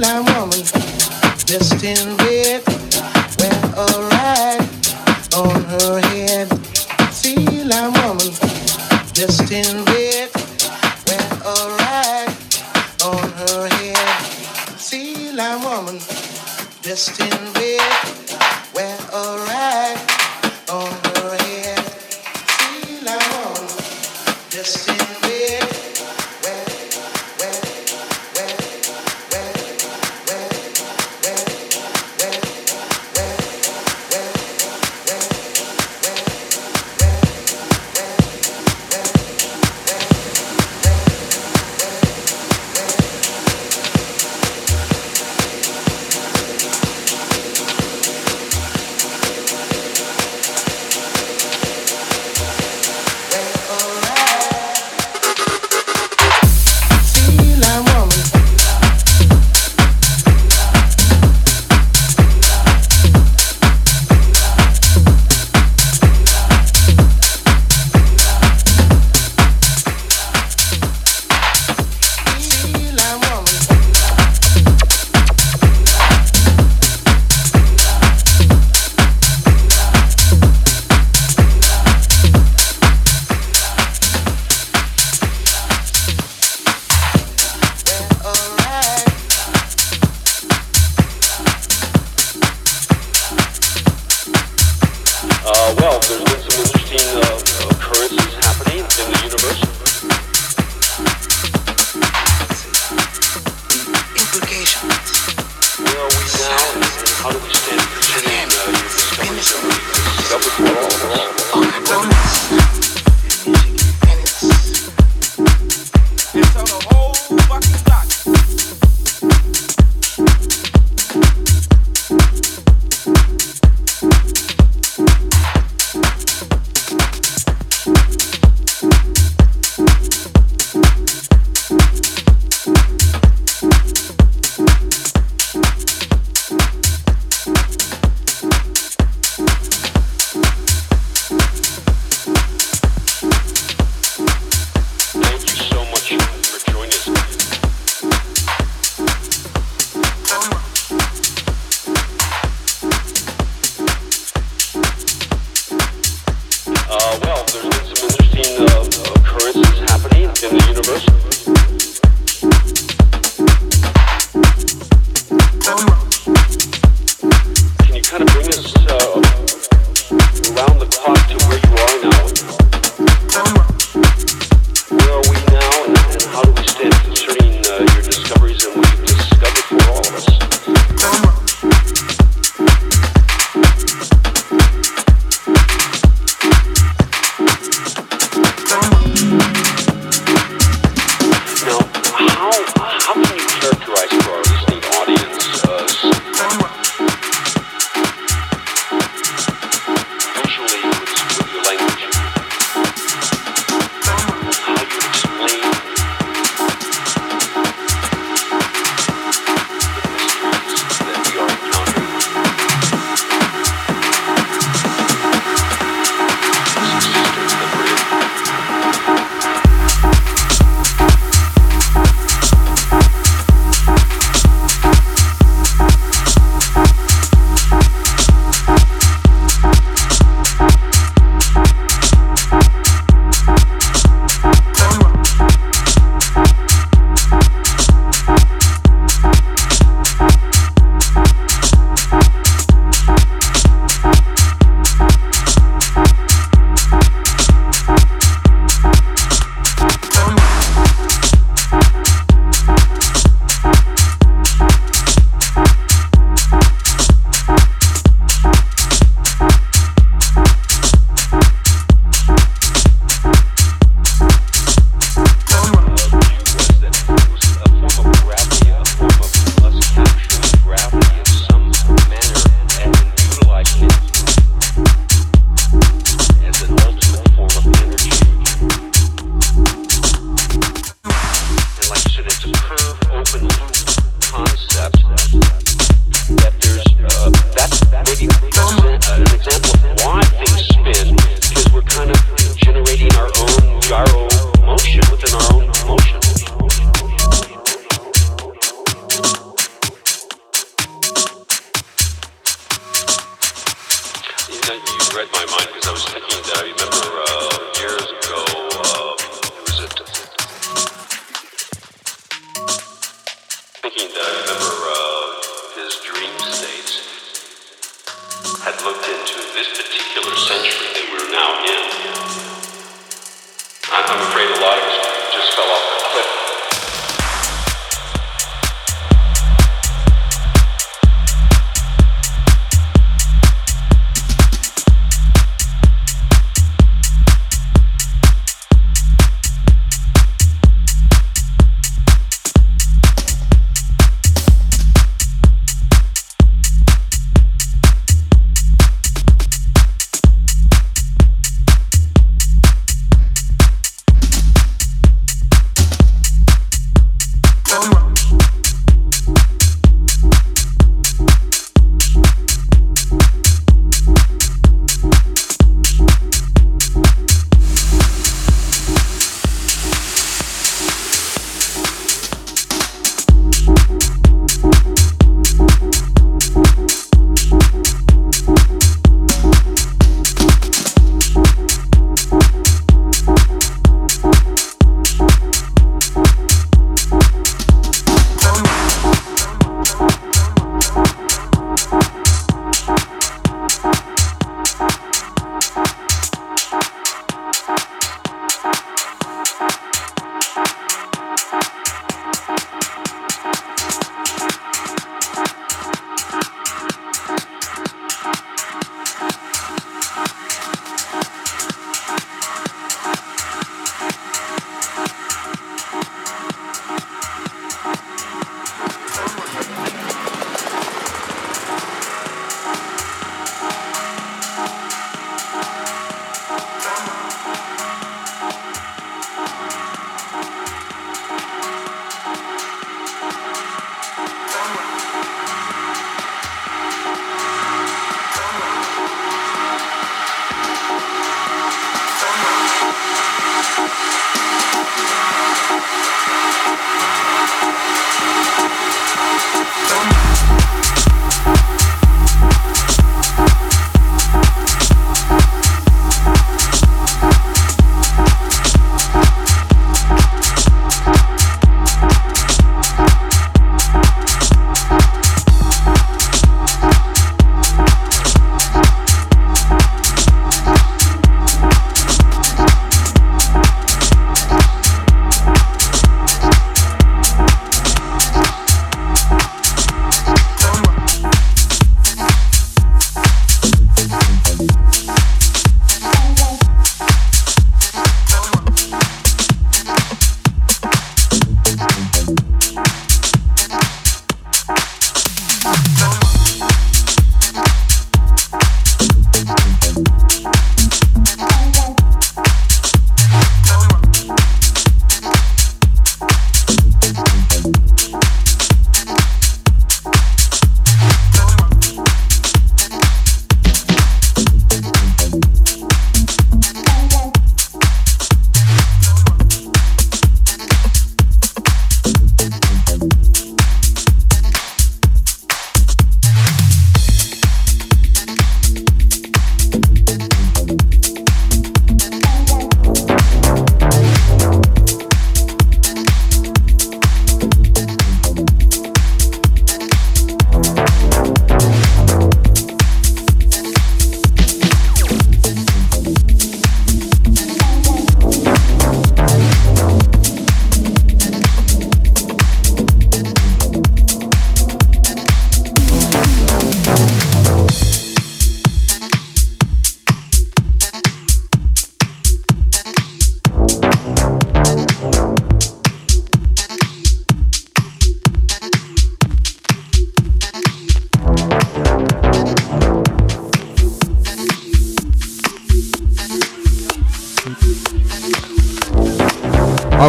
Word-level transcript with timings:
Now, 0.00 0.22
woman, 0.22 0.64
dressed 1.44 1.84
in 1.84 2.16
red, 2.16 2.64
wear 3.38 3.52
a 3.76 4.09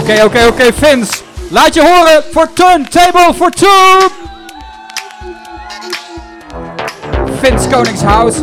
Oké, 0.02 0.24
oké, 0.24 0.48
oké, 0.48 0.74
Vince. 0.74 1.14
Laat 1.50 1.74
je 1.74 1.82
horen 1.82 2.24
voor 2.32 2.54
Turntable 2.54 3.34
for 3.34 3.50
Two. 3.50 4.10
Vince 7.42 7.70
Koningshuis. 7.70 8.36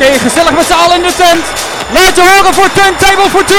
Oké, 0.00 0.18
gezellig 0.18 0.52
met 0.52 0.66
z'n 0.66 0.72
allen 0.72 0.96
in 0.96 1.02
de 1.02 1.14
tent. 1.16 1.44
Laat 1.92 2.16
je 2.16 2.22
horen 2.22 2.54
voor 2.54 2.72
Turntable 2.72 3.30
for 3.30 3.44
Two. 3.44 3.56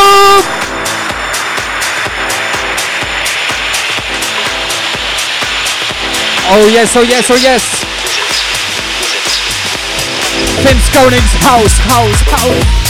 Oh 6.52 6.70
yes, 6.70 6.96
oh 6.96 7.04
yes, 7.04 7.30
oh 7.30 7.38
yes. 7.38 7.64
Vince 10.62 10.92
Konings 10.92 11.34
house, 11.44 11.82
house, 11.82 12.24
house. 12.30 12.87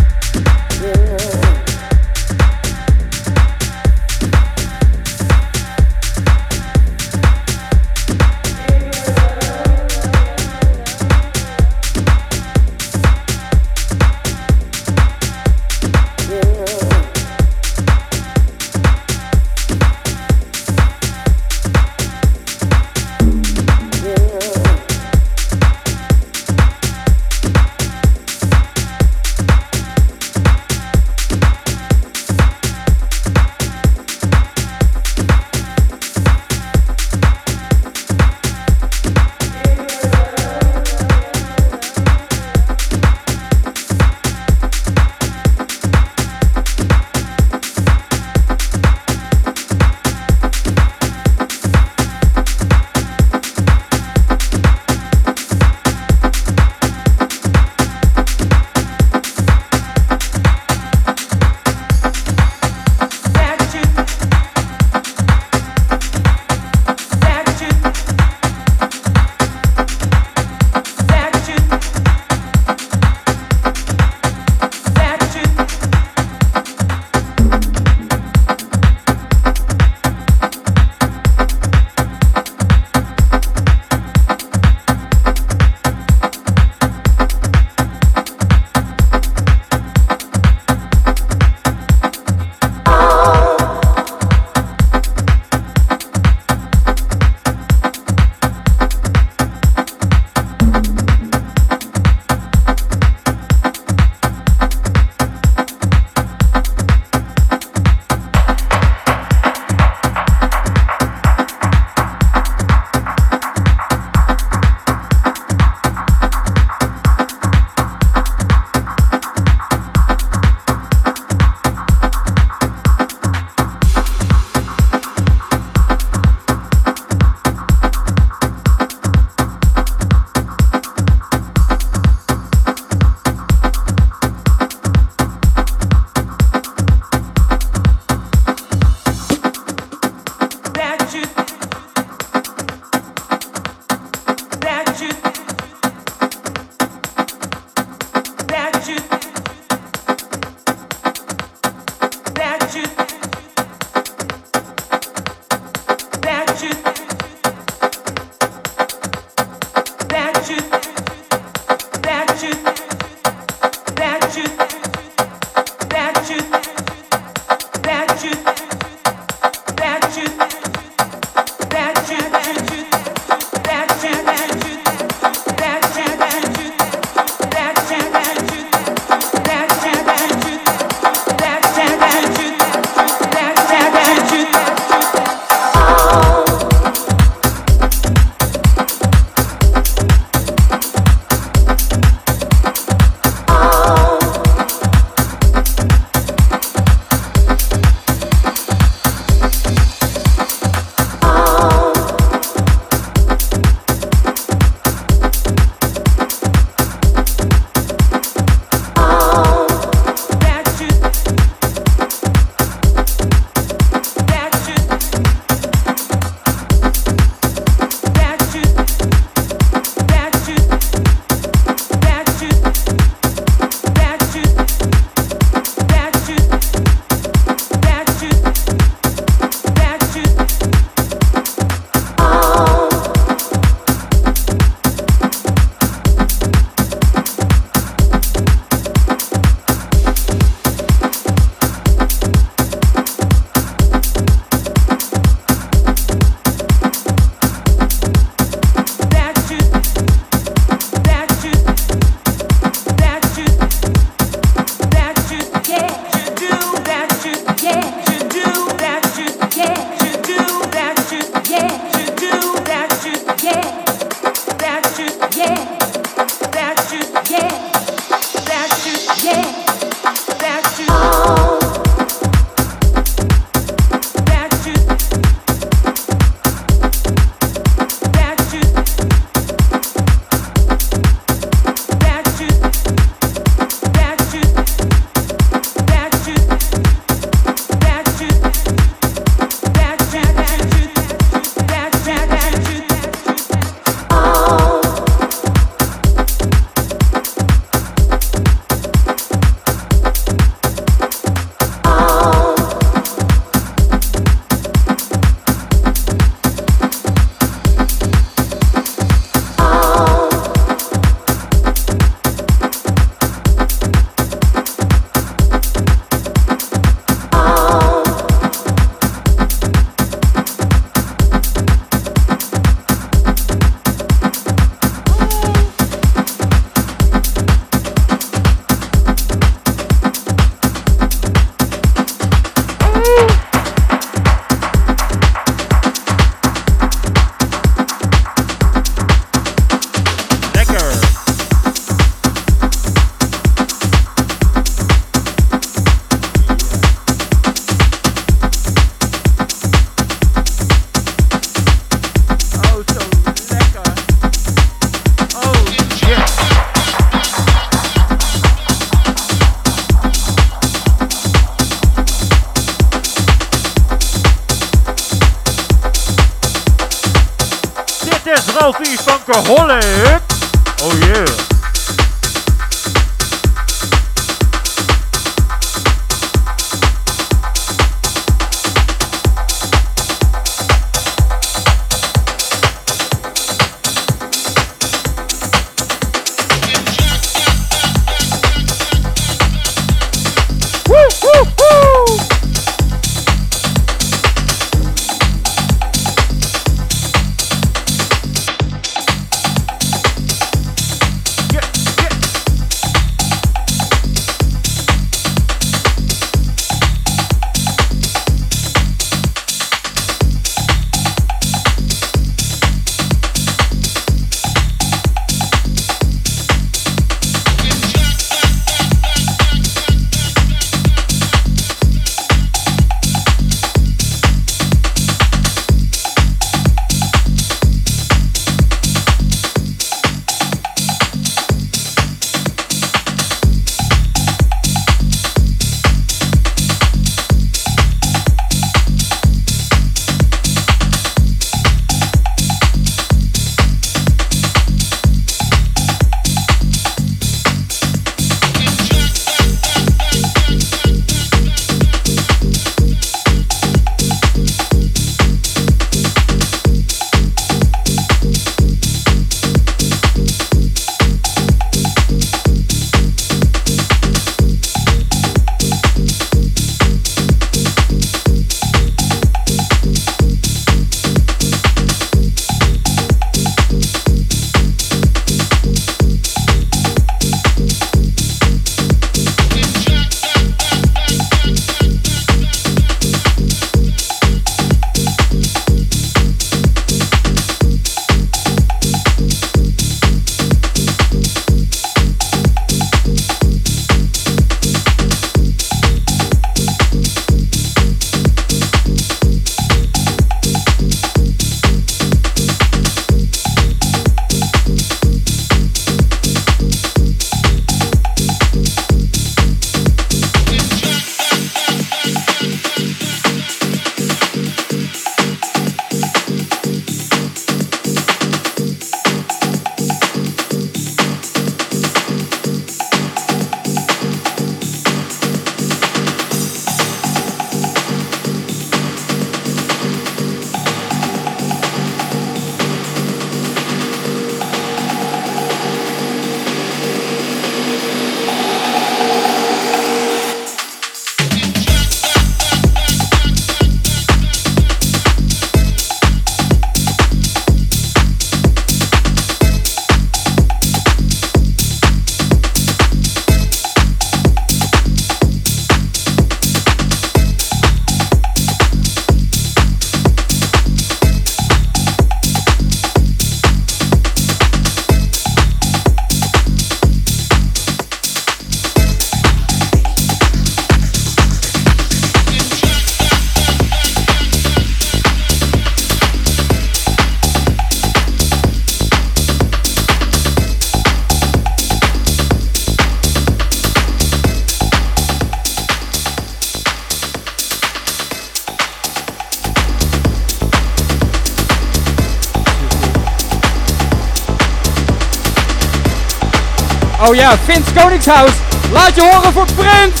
Oh 597.10 597.14
ja, 597.14 597.36
Vins 597.46 597.66
Koningshuis. 597.74 598.32
Laat 598.72 598.94
je 598.94 599.00
horen 599.00 599.32
voor 599.32 599.46
Prins. 599.56 600.00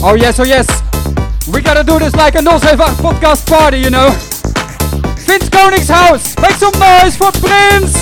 Oh 0.00 0.16
yes, 0.16 0.38
oh 0.38 0.46
yes. 0.46 0.66
We 1.50 1.62
gotta 1.62 1.82
do 1.82 1.98
this 1.98 2.14
like 2.14 2.38
a 2.38 2.42
No 2.42 2.58
podcast 3.00 3.44
party, 3.44 3.76
you 3.76 3.90
know. 3.90 4.10
Vins 5.16 5.48
Koningshuis. 5.48 6.34
Make 6.40 6.58
some 6.58 6.78
noise 6.78 7.16
for 7.16 7.30
Prince. 7.40 8.01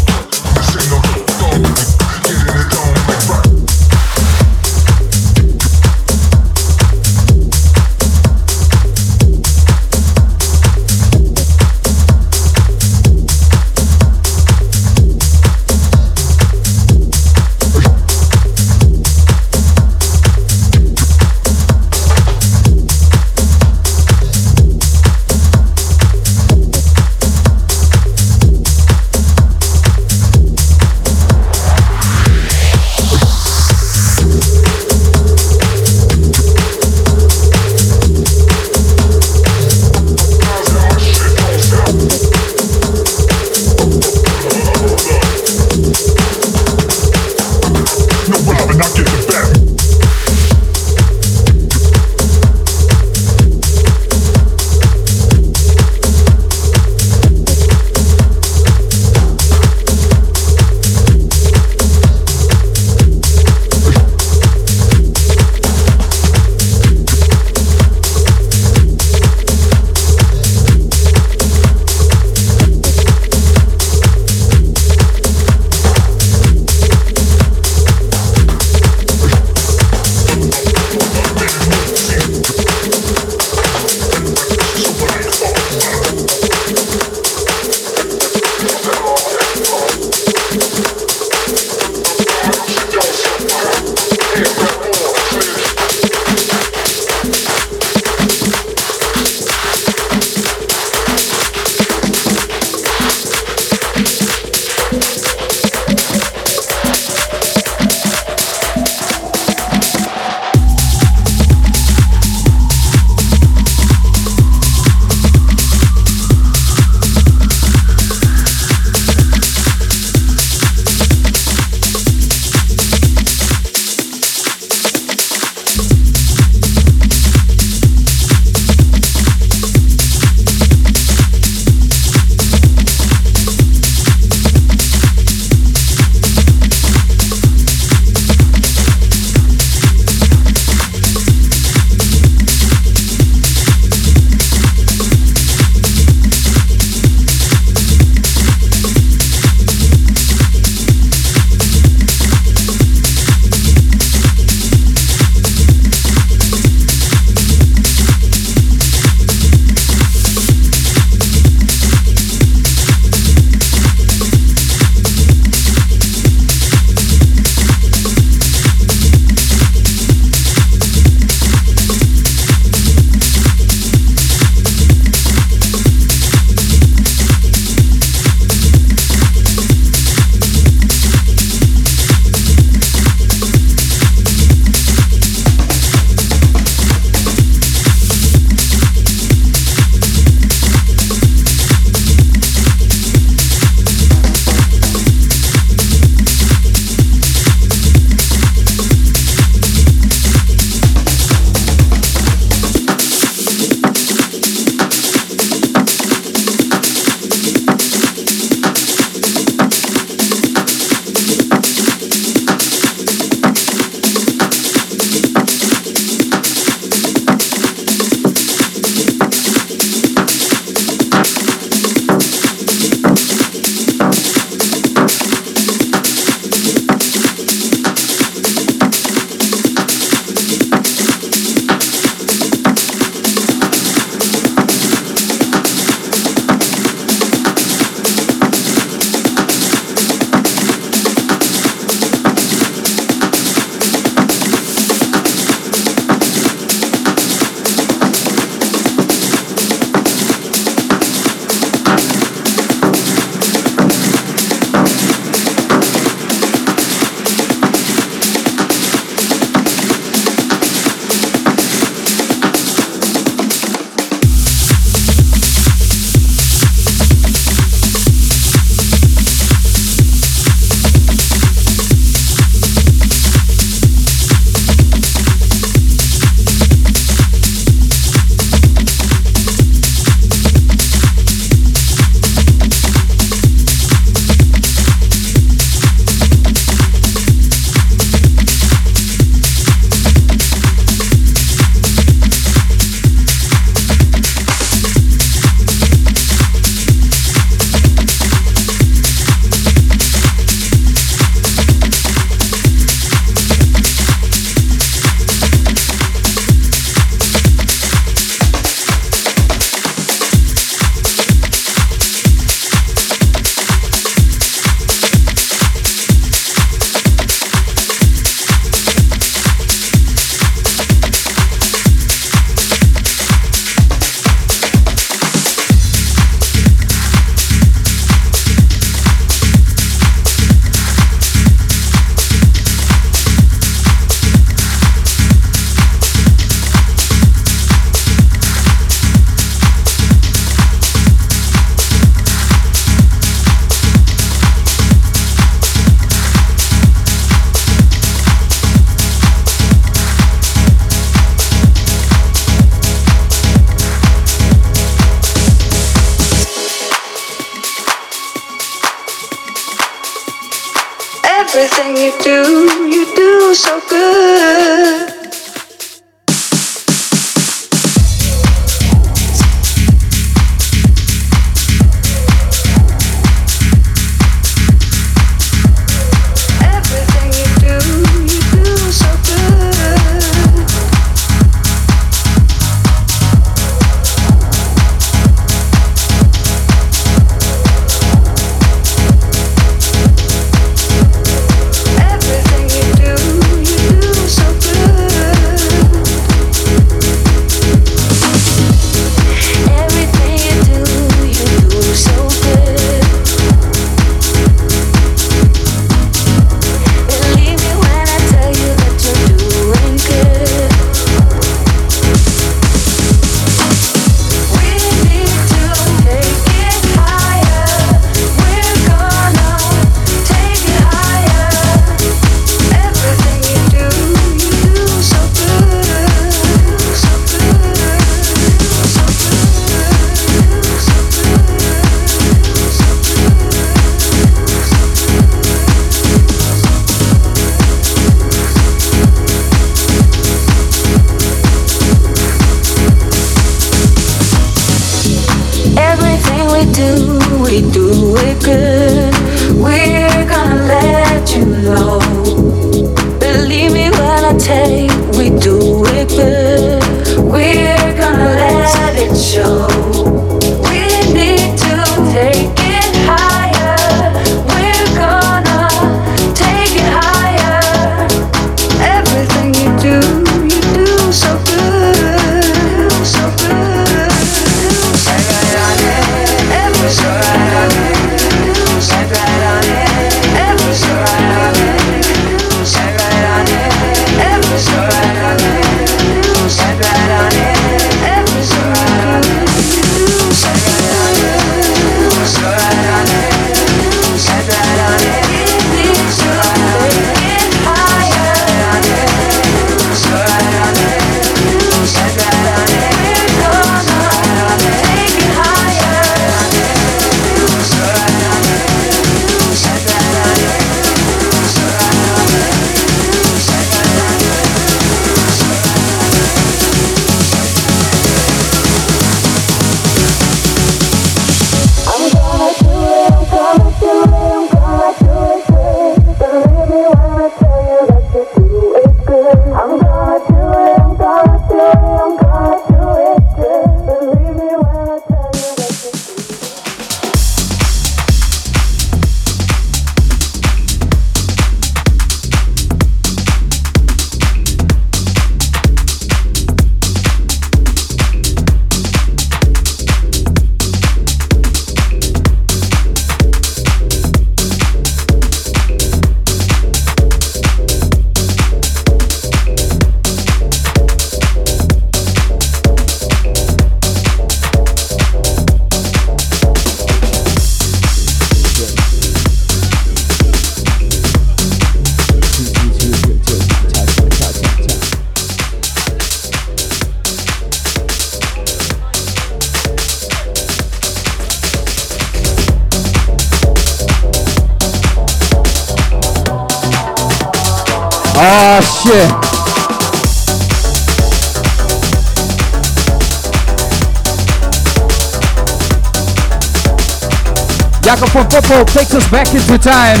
Us 599.00 599.10
back 599.10 599.28
into 599.34 599.58
time. 599.58 600.00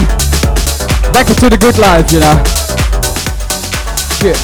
Back 1.12 1.28
into 1.28 1.48
the 1.48 1.56
good 1.56 1.78
life, 1.78 2.10
you 2.12 2.20
know. 2.20 2.36
Shit. 4.18 4.36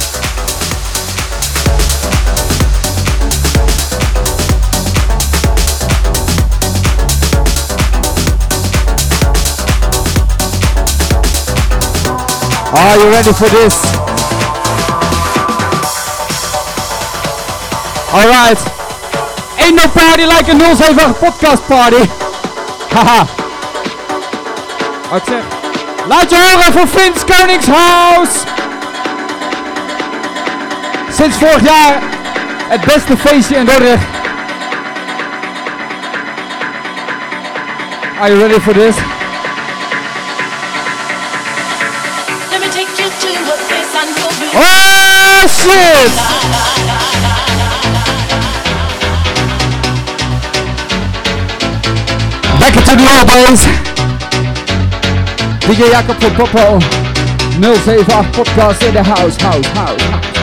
Are 12.72 12.96
you 12.98 13.10
ready 13.10 13.32
for 13.32 13.48
this? 13.48 13.76
Alright. 18.12 18.58
Ain't 19.58 19.76
no 19.76 19.88
party 19.88 20.26
like 20.26 20.48
a 20.48 20.58
078 20.58 21.16
podcast 21.16 21.66
party. 21.66 22.04
Haha. 22.92 23.35
Wat 25.10 25.22
zeg? 25.26 25.42
Laat 26.06 26.30
je 26.30 26.36
horen 26.36 26.72
voor 26.72 26.88
Vins 26.88 27.24
Koningshuis! 27.24 28.28
Sinds 31.16 31.36
vorig 31.36 31.62
jaar 31.64 31.98
het 32.68 32.80
beste 32.80 33.16
feestje 33.16 33.56
in 33.56 33.64
Dordrecht. 33.64 34.02
Are 38.20 38.28
you 38.28 38.40
ready 38.40 38.60
for 38.60 38.72
this? 38.72 38.94
Oh 44.54 45.46
shit! 45.46 46.12
Back 52.60 52.76
into 52.76 52.96
the 52.96 53.06
old 53.18 53.26
boys. 53.26 53.95
DJ 55.66 55.90
Jacob 55.90 56.16
van 56.18 56.32
Poppel. 56.32 56.80
078 57.60 58.30
podcast 58.30 58.82
in 58.82 58.92
the 58.92 59.02
house, 59.02 59.36
house, 59.36 59.66
house, 59.66 60.35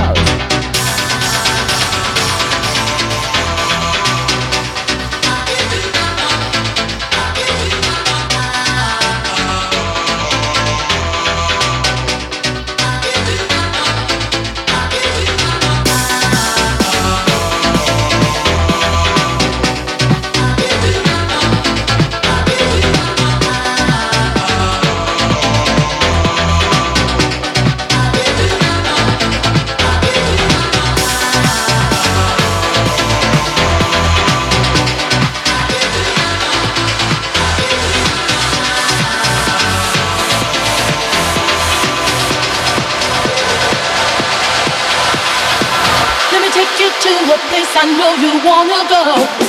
you 48.22 48.46
wanna 48.46 48.88
go. 48.90 49.43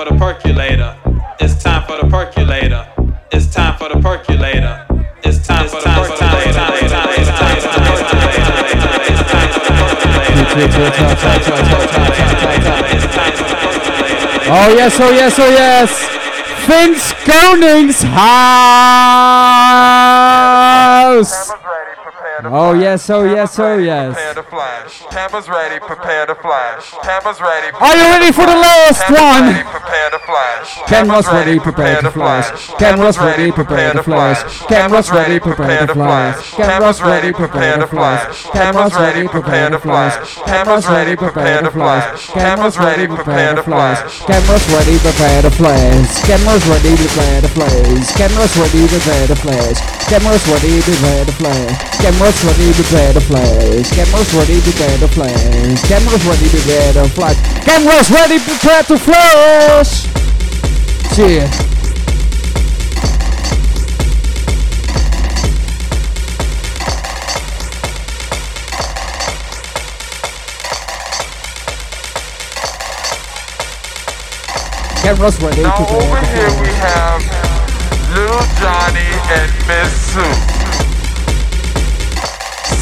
For 0.00 0.10
the 0.10 0.18
percolator. 0.18 0.96
It's 1.40 1.62
time 1.62 1.86
for 1.86 1.98
the 2.00 2.08
percolator. 2.08 2.86
It's 3.32 3.54
time 3.54 3.76
for 3.76 3.88
the 3.90 4.00
percolator. 4.00 4.86
It's 5.22 5.46
time 5.46 5.68
for 5.68 5.76
the 5.76 5.90
percolator. 5.92 6.40
Oh 14.52 14.74
yes, 14.74 14.98
oh 14.98 15.10
yes, 15.10 15.38
oh 15.38 15.50
yes. 15.50 16.08
Vince 16.66 17.12
Konings 17.24 18.02
house. 18.02 18.40
Oh 22.46 22.72
yes, 22.72 23.10
oh 23.10 23.24
yes, 23.24 23.58
oh 23.58 23.76
yes. 23.76 24.14
Prepare 24.14 24.34
to 24.34 24.42
flash. 24.44 25.02
Cameras 25.10 25.48
ready, 25.48 25.78
prepare 25.80 26.26
to 26.26 26.34
flash. 26.36 26.94
Cameras 27.02 27.40
ready. 27.40 27.68
Are 27.76 27.96
you 27.96 28.04
ready 28.16 28.32
for 28.32 28.46
the 28.46 28.56
last 28.56 29.04
one? 29.10 29.52
Ready, 29.52 29.68
prepare 29.68 30.10
to 30.10 30.18
flash. 30.24 30.78
Cameras 30.86 31.26
ready, 31.26 31.58
prepare 31.60 32.00
to 32.00 32.10
flash. 32.10 32.70
Cameras 32.78 33.18
ready, 33.18 33.52
prepare 33.52 33.92
to 33.92 34.02
flash. 34.02 34.66
Cameras 34.66 35.10
ready, 35.10 35.38
prepare 35.40 35.86
to 35.86 35.92
flash. 35.92 36.54
Cameras 36.56 37.00
ready, 37.02 37.32
prepare 37.32 37.78
to 37.78 37.86
flash. 37.86 38.46
Cameras 38.46 38.94
ready, 38.94 39.26
prepare 39.28 39.70
to 39.70 39.78
flash. 39.78 40.36
Cameras 40.40 40.88
ready, 40.88 41.16
prepare 41.16 41.60
to 41.60 41.60
flash. 41.60 42.30
Cameras 42.32 42.78
ready, 42.78 43.06
prepare 43.06 43.52
to 43.52 43.62
flash. 43.62 44.22
Cameras 44.24 44.56
ready, 44.64 44.96
prepare 44.96 45.42
to 45.42 45.50
flash. 45.50 46.24
Cameras 46.24 46.64
ready, 46.66 46.96
prepare 46.96 47.40
to 47.42 47.48
flash. 47.48 48.12
Cameras 48.16 48.56
ready, 48.56 48.86
prepare 48.88 49.26
to 49.26 49.36
flash. 49.36 49.78
Cameras 50.08 50.44
ready, 50.48 50.80
prepare 50.80 51.24
to 51.24 51.32
flash 51.32 51.90
most 52.30 52.44
ready, 52.44 52.72
to 52.72 52.82
prepare 52.82 53.12
the 53.12 53.20
flames. 53.20 53.90
Cameras 53.90 54.34
ready 54.34 54.60
to 54.60 54.70
prepare 54.70 54.98
the 54.98 55.08
flames. 55.08 55.82
Cameras 55.82 56.24
ready 56.24 56.48
to 56.48 56.58
prepare 56.58 56.92
the 56.92 57.08
flames. 57.08 57.40
Cameras 57.64 58.10
ready 58.10 58.38
to 58.38 58.44
prepare 58.44 58.82
to 58.84 58.98
flash. 58.98 60.06
Cheers. 61.16 61.50
Get 75.02 75.18
most 75.18 75.40
ready, 75.40 75.62
now 75.62 75.76
prepare 75.76 75.96
over 75.96 76.20
here 76.26 76.62
we 76.62 76.68
have 76.78 77.22
Little 78.14 78.46
Johnny 78.60 79.10
and 79.32 79.50
Miss 79.66 80.12
Sue. 80.12 80.59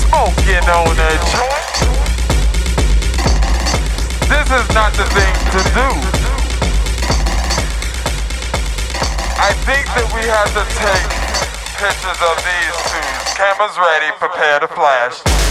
Smoking 0.09 0.65
on 0.73 0.97
a 0.97 1.13
joint. 1.29 1.77
This 4.25 4.49
is 4.49 4.75
not 4.75 4.93
the 4.95 5.05
thing 5.13 5.35
to 5.53 5.61
do. 5.77 5.89
I 9.37 9.53
think 9.69 9.85
that 9.93 10.09
we 10.17 10.25
have 10.33 10.49
to 10.57 10.65
take 10.81 11.09
pictures 11.77 12.21
of 12.25 12.37
these 12.41 12.77
two. 12.89 13.05
Cameras 13.37 13.77
ready, 13.77 14.11
prepare 14.19 14.61
to 14.61 14.69
flash. 14.69 15.48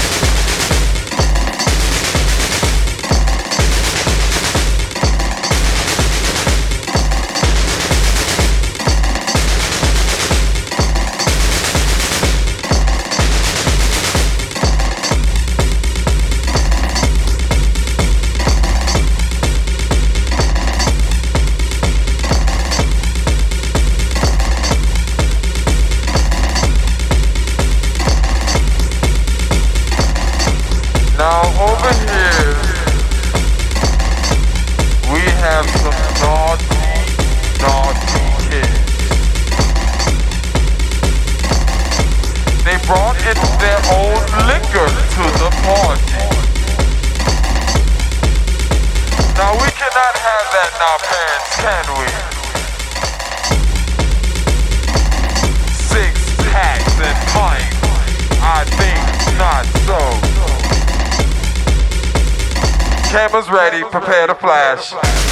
Prepare 64.00 64.28
to 64.28 64.36
flash. 64.36 65.27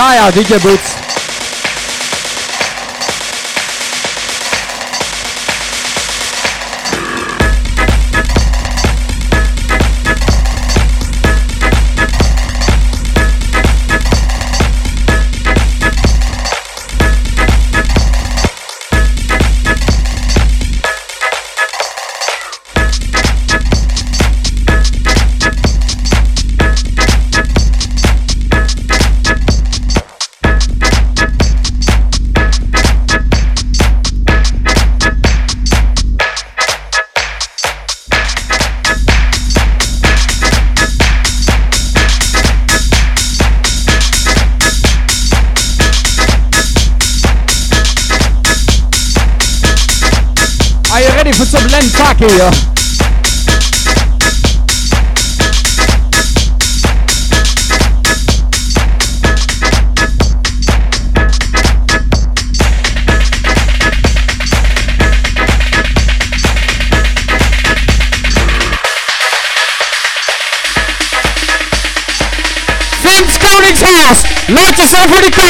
Kaya, 0.00 0.32
DJ 0.32 0.56
Boots. 0.64 0.99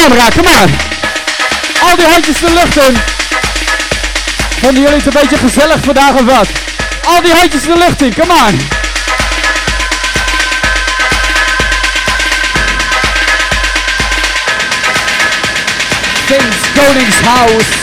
Camera, 0.01 0.29
kom 0.35 0.45
aan. 0.45 0.69
Al 1.89 1.95
die 1.95 2.05
handjes 2.05 2.39
de 2.39 2.53
lucht 2.53 2.77
in. 2.87 2.97
Vonden 4.61 4.81
jullie 4.81 4.97
het 4.97 5.05
een 5.05 5.21
beetje 5.21 5.37
gezellig 5.37 5.77
vandaag 5.83 6.13
of 6.13 6.23
wat? 6.23 6.47
Al 7.03 7.21
die 7.21 7.33
handjes 7.33 7.61
de 7.61 7.77
lucht 7.77 8.01
in, 8.01 8.13
come 8.13 8.33
on. 8.33 8.59
Vince 16.25 16.71
Koningshuis. 16.75 17.80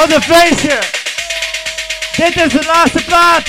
Wat 0.00 0.12
een 0.12 0.22
feestje. 0.22 0.78
Dit 2.16 2.36
is 2.36 2.52
de 2.52 2.64
laatste 2.66 3.04
plaat. 3.04 3.42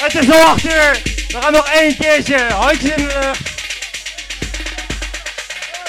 Het 0.00 0.14
is 0.14 0.30
al 0.30 0.40
8 0.40 0.64
uur. 0.64 1.02
We 1.28 1.36
gaan 1.40 1.52
nog 1.52 1.68
één 1.68 1.96
keertje. 1.96 2.38
Handjes 2.52 2.90
in 2.90 2.96
de 2.96 3.18
lucht. 3.20 3.40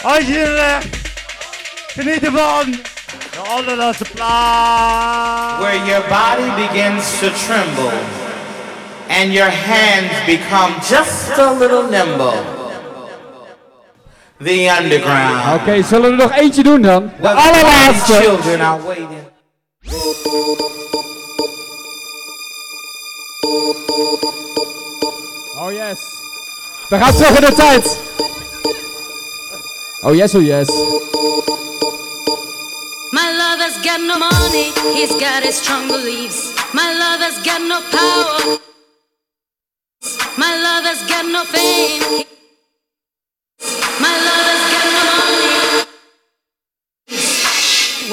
Handjes 0.02 0.35
in 0.35 0.44
de 0.44 0.52
lucht. 0.52 0.88
Geniet 1.88 2.23
ervan. 2.23 2.72
De 3.31 3.49
allerlaatste 3.49 4.06
plaat. 4.14 5.60
Where 5.60 5.85
your 5.85 6.03
body 6.07 6.68
begins 6.68 7.19
to 7.19 7.27
tremble 7.45 7.99
and 9.10 9.34
your 9.34 9.52
hands 9.52 10.14
become 10.26 10.73
just 10.89 11.39
a 11.39 11.52
little 11.52 11.84
nimble. 11.89 12.56
The 14.44 14.69
underground. 14.81 15.61
Oké, 15.61 15.84
zullen 15.84 16.15
we 16.15 16.23
er 16.23 16.30
nog 16.30 16.38
eentje 16.38 16.64
doen 16.64 16.81
dan? 16.81 17.11
De 17.22 17.30
allerlaatste. 17.30 18.38
We 26.90 26.98
gaan 26.98 27.16
terug 27.16 27.36
in 27.36 27.44
de. 27.44 27.98
Oh 30.02 30.14
yes, 30.14 30.36
oh 30.36 30.40
yes. 30.40 30.68
My 33.12 33.28
lover's 33.42 33.78
got 33.84 34.00
no 34.00 34.18
money, 34.18 34.72
he's 34.96 35.12
got 35.20 35.44
his 35.44 35.56
strong 35.56 35.88
beliefs. 35.88 36.54
My 36.74 36.94
lover's 36.94 37.40
got 37.44 37.62
no 37.62 37.82
power. 37.92 38.60
My 40.38 40.54
lover's 40.66 41.04
got 41.12 41.26
no 41.26 41.44
fame. 41.44 42.24
My 44.00 44.16
lover's 44.28 44.66
got 44.74 44.88
no 44.96 45.04
money. 45.12 45.84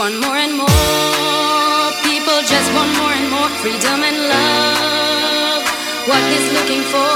One 0.05 0.17
more 0.21 0.39
and 0.45 0.55
more 0.59 1.93
people 2.03 2.39
just 2.43 2.69
want 2.75 2.91
more 2.99 3.15
and 3.19 3.31
more 3.31 3.51
freedom 3.63 4.03
and 4.03 4.19
love. 4.35 5.63
What 6.09 6.23
he's 6.33 6.49
looking 6.53 6.83
for. 6.91 7.14